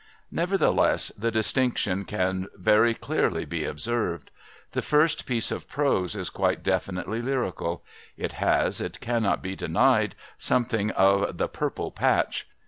[0.31, 4.31] Nevertheless, the distinction can very clearly be observed.
[4.71, 7.83] The first piece of prose is quite definitely lyrical:
[8.17, 12.47] it has, it cannot be denied, something of the "purple patch."